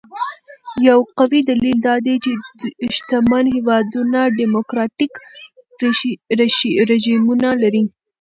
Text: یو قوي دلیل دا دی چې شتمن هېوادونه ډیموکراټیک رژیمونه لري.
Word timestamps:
یو 0.87 0.99
قوي 1.17 1.41
دلیل 1.49 1.77
دا 1.87 1.95
دی 2.05 2.15
چې 2.23 2.31
شتمن 2.95 3.45
هېوادونه 3.55 4.19
ډیموکراټیک 4.39 5.13
رژیمونه 7.45 7.49
لري. 7.61 7.83